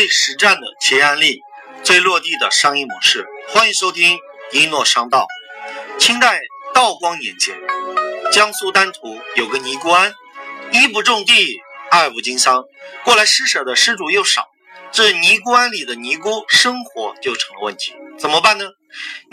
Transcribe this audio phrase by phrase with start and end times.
[0.00, 1.42] 最实战的企业案例，
[1.84, 3.26] 最落地的商业模式。
[3.50, 4.18] 欢迎收听
[4.50, 5.26] 一诺商道。
[5.98, 6.40] 清代
[6.72, 7.54] 道光年间，
[8.32, 10.14] 江苏丹徒有个尼姑庵，
[10.72, 11.60] 一不种地，
[11.90, 12.64] 二不经商，
[13.04, 14.48] 过来施舍的施主又少，
[14.90, 17.94] 这尼姑庵里的尼姑生活就成了问题。
[18.18, 18.70] 怎么办呢？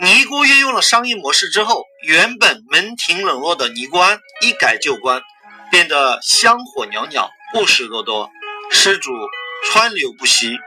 [0.00, 5.22] 尼姑运用了商业模式之后，原本门庭冷落的尼姑庵一改旧观，
[5.70, 8.30] 变得香火袅袅，故事多多，
[8.70, 9.14] 施主。
[9.70, 10.58] 川流不息，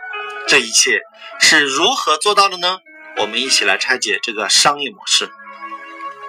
[0.48, 1.02] 这一切
[1.40, 2.78] 是如何做到的呢？
[3.18, 5.32] 我们一起来拆解这个商业模式。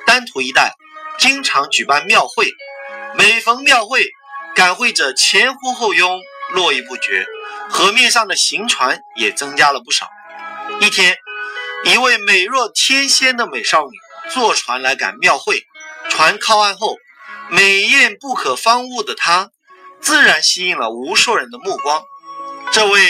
[0.06, 0.72] 丹徒一带
[1.18, 2.50] 经常举办庙会，
[3.14, 4.06] 每逢庙会，
[4.54, 6.22] 赶会者前呼后拥，
[6.52, 7.26] 络绎不绝，
[7.68, 10.08] 河面上的行船也增加了不少。
[10.80, 11.18] 一天，
[11.84, 13.98] 一位美若天仙的美少女
[14.32, 15.66] 坐船来赶庙会，
[16.08, 16.96] 船靠岸后，
[17.50, 19.50] 美艳不可方物的她，
[20.00, 22.02] 自然吸引了无数人的目光。
[22.72, 23.00] 这位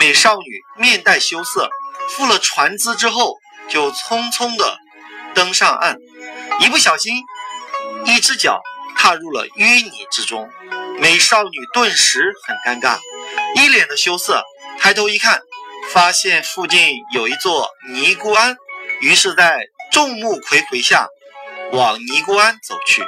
[0.00, 1.68] 美少女面带羞涩，
[2.08, 3.36] 付了船资之后，
[3.68, 4.78] 就匆匆的
[5.34, 5.98] 登上岸，
[6.60, 7.22] 一不小心，
[8.06, 8.62] 一只脚
[8.96, 10.50] 踏入了淤泥之中。
[10.98, 12.98] 美少女顿时很尴尬，
[13.56, 14.42] 一脸的羞涩，
[14.78, 15.42] 抬头一看，
[15.92, 18.56] 发现附近有一座尼姑庵，
[19.02, 21.08] 于是，在众目睽睽下，
[21.72, 23.04] 往尼姑庵走去，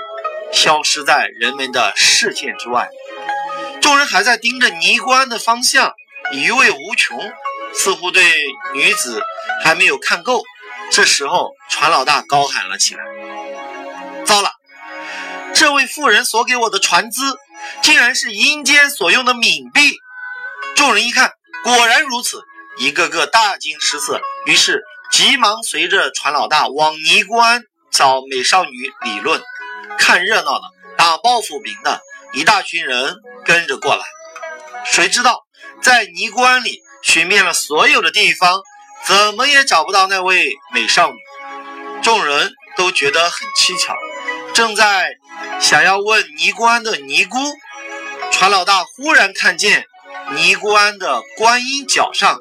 [0.52, 2.90] 消失在人们的视线之外。
[3.86, 5.92] 众人还在盯着尼姑庵的方向，
[6.32, 7.16] 余味无穷，
[7.72, 8.24] 似乎对
[8.74, 9.22] 女子
[9.62, 10.42] 还没有看够。
[10.90, 13.04] 这时候，船老大高喊了起来
[14.26, 14.50] ：“糟了！
[15.54, 17.38] 这位妇人所给我的船资，
[17.80, 19.96] 竟然是阴间所用的冥币！”
[20.74, 21.30] 众人一看，
[21.62, 22.42] 果然如此，
[22.78, 29.40] 一个个大惊失色，于是急忙随着船老大往尼姑庵找美少女理论。
[29.96, 30.64] 看热闹的，
[30.98, 32.00] 打抱不平的。
[32.36, 33.14] 一大群人
[33.46, 34.04] 跟着过来，
[34.84, 35.46] 谁知道
[35.82, 38.60] 在尼姑庵里寻遍了所有的地方，
[39.06, 41.16] 怎么也找不到那位美少女。
[42.02, 43.96] 众人都觉得很蹊跷，
[44.52, 45.12] 正在
[45.62, 47.38] 想要问尼姑庵的尼姑，
[48.30, 49.86] 船老大忽然看见
[50.32, 52.38] 尼姑庵的观音脚上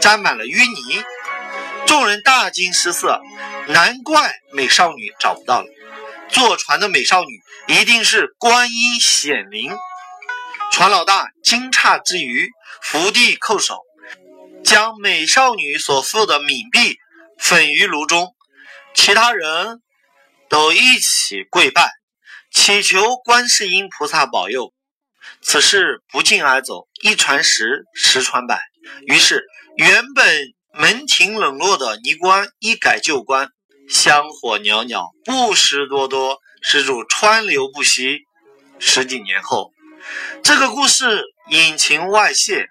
[0.00, 1.04] 沾满了淤泥，
[1.86, 3.20] 众人大惊失色，
[3.68, 5.68] 难怪美少女找不到了。
[6.30, 9.76] 坐船的美少女一定是观音显灵。
[10.70, 12.50] 船老大惊诧之余，
[12.82, 13.80] 伏地叩首，
[14.64, 16.98] 将美少女所付的冥币
[17.38, 18.34] 粉于炉中。
[18.94, 19.82] 其他人
[20.48, 21.90] 都一起跪拜，
[22.50, 24.72] 祈求观世音菩萨保佑。
[25.40, 28.60] 此事不胫而走，一传十，十传百。
[29.06, 29.46] 于是，
[29.76, 33.50] 原本门庭冷落的尼姑庵一改旧观。
[33.88, 38.20] 香火袅袅，布施多多，施主川流不息。
[38.78, 39.72] 十几年后，
[40.42, 42.68] 这个故事隐情外泄，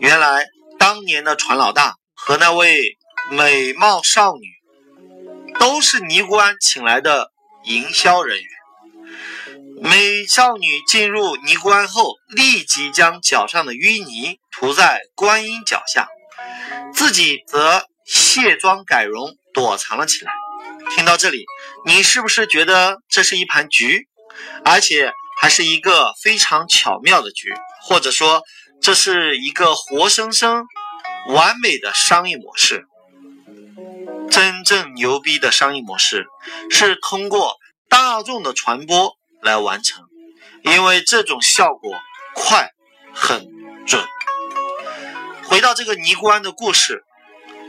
[0.00, 2.98] 原来当年的船老大和那位
[3.30, 4.48] 美貌少女，
[5.60, 7.30] 都是尼姑庵请来的
[7.64, 8.48] 营销人员。
[9.80, 16.08] 美少女进入尼姑庵后，立即将脚上的淤泥涂在观音脚下，
[16.92, 19.36] 自己则卸妆改容。
[19.52, 20.30] 躲藏了起来。
[20.90, 21.46] 听到这里，
[21.86, 24.08] 你是不是觉得这是一盘局，
[24.64, 27.54] 而且还是一个非常巧妙的局？
[27.82, 28.42] 或者说，
[28.82, 30.64] 这是一个活生生、
[31.28, 32.86] 完美的商业模式？
[34.30, 36.26] 真正牛逼的商业模式
[36.70, 37.56] 是通过
[37.88, 40.04] 大众的传播来完成，
[40.64, 41.94] 因为这种效果
[42.34, 42.72] 快、
[43.14, 43.48] 很
[43.86, 44.04] 准。
[45.44, 47.04] 回到这个尼姑庵的故事。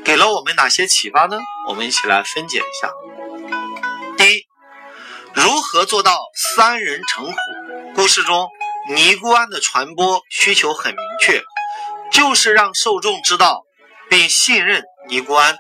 [0.04, 1.38] 给了我们哪些启发呢？
[1.68, 2.92] 我们一起来分解一下。
[4.18, 4.46] 第一，
[5.34, 7.34] 如何做到三人成虎？
[7.94, 8.50] 故事中
[8.90, 11.42] 尼姑庵的传播需求很明确，
[12.12, 13.64] 就是让受众知道
[14.10, 15.58] 并信任尼姑庵，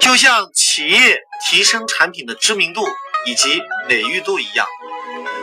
[0.00, 2.86] 就像企业提升产品的知名度
[3.26, 4.66] 以及美誉度一样。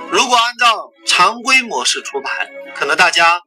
[0.10, 3.42] 如果按照常规模式出牌，可能大家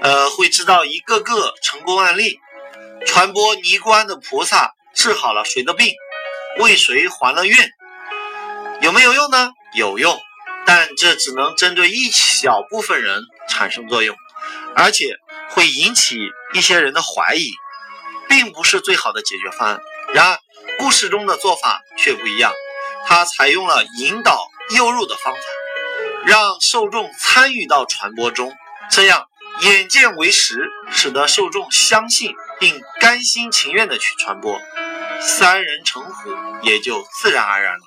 [0.00, 2.38] 呃会知道一个个成功案例。
[3.06, 5.92] 传播尼姑庵的菩萨治好了谁的病，
[6.58, 7.70] 为谁还了愿，
[8.80, 9.50] 有没有用呢？
[9.74, 10.18] 有用，
[10.66, 14.16] 但这只能针对一小部分人产生作用，
[14.76, 15.16] 而且
[15.50, 16.18] 会引起
[16.54, 17.52] 一些人的怀疑，
[18.28, 19.80] 并不是最好的解决方案。
[20.14, 20.38] 然而，
[20.78, 22.52] 故事中的做法却不一样，
[23.06, 24.46] 他采用了引导
[24.76, 25.40] 诱入的方法，
[26.26, 28.54] 让受众参与到传播中，
[28.90, 29.26] 这样
[29.60, 32.34] 眼见为实，使得受众相信。
[32.62, 34.56] 并甘心情愿的去传播，
[35.20, 36.30] 三人成虎
[36.62, 37.80] 也就自然而然了。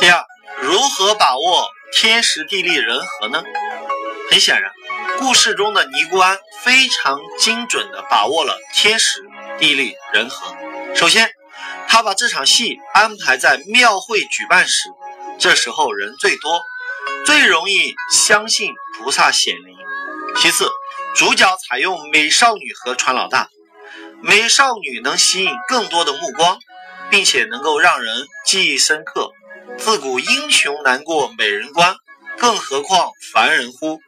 [0.00, 0.26] 第二，
[0.62, 3.40] 如何把握天时地利人和呢？
[4.28, 4.72] 很显然，
[5.20, 9.22] 故事中的尼姑庵非常精准地把握了天时、
[9.60, 10.56] 地利、人和。
[10.96, 11.30] 首先，
[11.86, 14.88] 他把这场戏安排在庙会举办时，
[15.38, 16.64] 这时候人最多，
[17.24, 19.76] 最容易相信菩萨显灵。
[20.36, 20.68] 其次，
[21.14, 23.48] 主角采用美少女和船老大，
[24.22, 26.58] 美少女能吸引更多的目光，
[27.10, 29.32] 并且能够让人记忆深刻。
[29.78, 31.96] 自古英雄难过美人关，
[32.38, 34.00] 更何况凡人乎？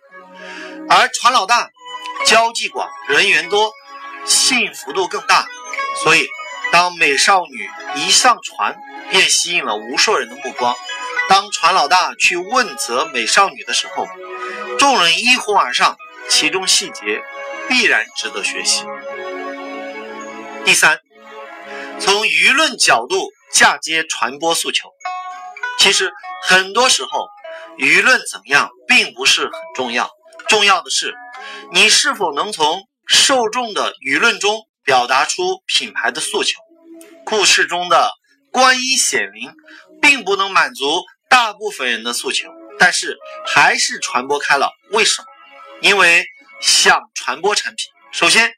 [0.89, 1.71] 而船老大
[2.25, 3.73] 交际广，人缘多，
[4.25, 5.47] 吸引幅度更大，
[6.03, 6.29] 所以
[6.71, 8.77] 当美少女一上船，
[9.11, 10.75] 便吸引了无数人的目光。
[11.29, 14.07] 当船老大去问责美少女的时候，
[14.79, 15.97] 众人一哄而上，
[16.29, 17.23] 其中细节
[17.69, 18.85] 必然值得学习。
[20.65, 20.99] 第三，
[21.99, 24.91] 从舆论角度嫁接传播诉求。
[25.79, 27.27] 其实很多时候，
[27.77, 30.11] 舆论怎么样并不是很重要，
[30.49, 31.15] 重要的是
[31.73, 36.61] 你是否能从受众的舆论中表达出品牌的诉求。
[37.25, 38.13] 故事中的
[38.51, 39.53] 观音显灵，
[40.01, 42.49] 并不能满足大部分人的诉求，
[42.79, 44.71] 但是还是传播开了。
[44.91, 45.32] 为什么？
[45.83, 46.25] 因为
[46.61, 48.55] 想传播产品，首先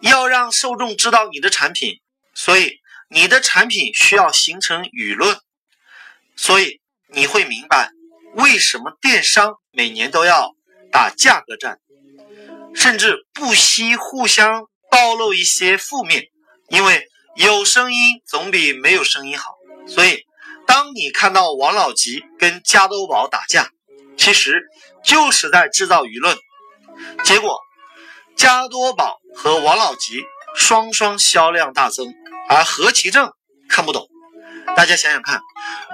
[0.00, 2.00] 要让受众知道你的产品，
[2.34, 5.38] 所以你的产品需要形成舆论。
[6.34, 7.90] 所以你会明白，
[8.34, 10.56] 为什么电商每年都要
[10.90, 11.78] 打价格战，
[12.74, 16.24] 甚至不惜互相暴露一些负面，
[16.70, 17.06] 因为
[17.36, 19.54] 有声音总比没有声音好。
[19.86, 20.24] 所以，
[20.66, 23.70] 当你看到王老吉跟加多宝打架，
[24.16, 24.62] 其实
[25.04, 26.36] 就是在制造舆论。
[27.24, 27.58] 结果，
[28.36, 30.22] 加多宝和王老吉
[30.54, 32.12] 双双销量大增，
[32.48, 33.32] 而何其正
[33.68, 34.08] 看不懂。
[34.76, 35.40] 大家想想看，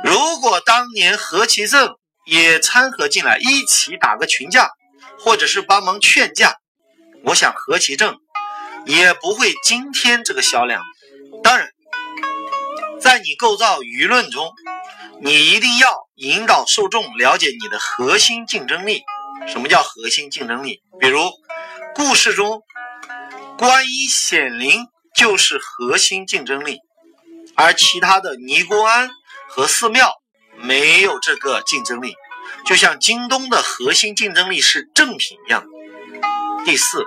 [0.04, 4.70] 如果当年何其正也掺和进来，一起打个群架，
[5.18, 6.56] 或者是帮忙劝架，
[7.24, 8.16] 我想何其正
[8.84, 10.82] 也不会今天这个销量。
[11.42, 11.70] 当然，
[13.00, 14.52] 在你构造舆论中，
[15.20, 19.04] 你一定要引导受众了解你的核心竞争力。
[19.46, 20.82] 什么叫核心竞争力？
[20.98, 21.30] 比如
[21.94, 22.62] 故事中
[23.56, 26.80] 观音显灵就是核心竞争力。
[27.54, 29.10] 而其他的尼姑庵
[29.48, 30.12] 和寺庙
[30.56, 32.14] 没有这个竞争力，
[32.66, 35.64] 就像京东的核心竞争力是正品一样。
[36.64, 37.04] 第四，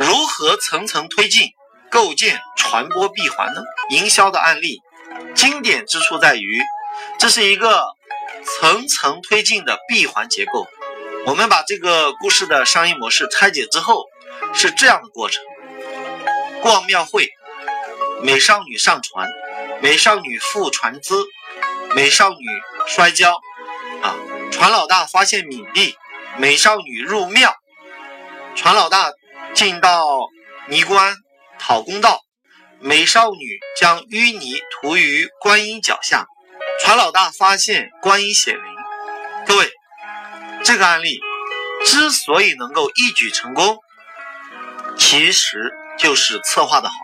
[0.00, 1.50] 如何层层推进
[1.90, 3.62] 构建传播闭环呢？
[3.90, 4.80] 营销的案例
[5.34, 6.62] 经典之处在于，
[7.18, 7.84] 这是一个
[8.60, 10.66] 层层推进的闭环结构。
[11.26, 14.04] 我们把这个故事的商业模式拆解之后，
[14.54, 15.42] 是这样的过程：
[16.62, 17.28] 逛庙会。
[18.20, 19.30] 美少女上船，
[19.80, 21.24] 美少女付船资，
[21.94, 22.44] 美少女
[22.88, 23.38] 摔跤，
[24.02, 24.16] 啊，
[24.50, 25.94] 船老大发现冥币，
[26.36, 27.54] 美少女入庙，
[28.56, 29.12] 船老大
[29.54, 30.28] 进到
[30.66, 31.14] 泥关
[31.60, 32.22] 讨公道，
[32.80, 36.26] 美少女将淤泥涂于观音脚下，
[36.80, 38.62] 船老大发现观音显灵。
[39.46, 39.70] 各位，
[40.64, 41.20] 这个案例
[41.84, 43.78] 之所以能够一举成功，
[44.96, 46.94] 其实就是策划的好。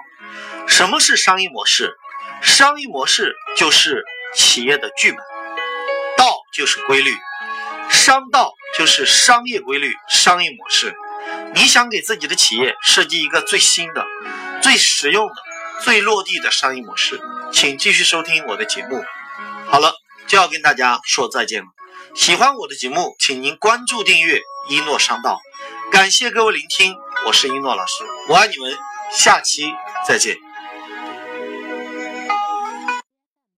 [0.67, 1.97] 什么是商业模式？
[2.41, 4.05] 商业模式就是
[4.35, 5.21] 企业的剧本，
[6.17, 7.17] 道就是规律，
[7.91, 10.95] 商道就是商业规律、商业模式。
[11.55, 14.05] 你想给自己的企业设计一个最新的、
[14.63, 15.35] 最实用的、
[15.83, 17.21] 最落地的商业模式，
[17.53, 19.05] 请继续收听我的节目。
[19.75, 19.93] 好了，
[20.29, 21.67] 就要跟大家说再见了。
[22.15, 24.41] 喜欢我的节目，请您关注订阅
[24.71, 25.41] 一诺商道。
[25.91, 26.95] 感谢各位聆听，
[27.27, 28.73] 我是一诺老师，我爱你们，
[29.11, 29.75] 下期
[30.07, 30.44] 再见。